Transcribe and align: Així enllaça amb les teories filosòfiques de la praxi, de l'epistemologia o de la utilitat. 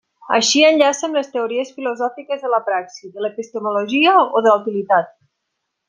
Així 0.35 0.61
enllaça 0.69 1.03
amb 1.07 1.17
les 1.19 1.29
teories 1.35 1.69
filosòfiques 1.75 2.41
de 2.47 2.51
la 2.55 2.61
praxi, 2.71 3.13
de 3.19 3.25
l'epistemologia 3.27 4.17
o 4.25 4.45
de 4.47 4.53
la 4.55 4.59
utilitat. 4.65 5.15